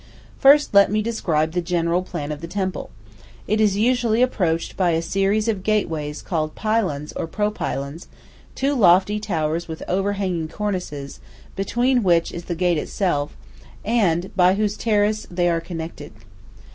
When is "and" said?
13.85-14.35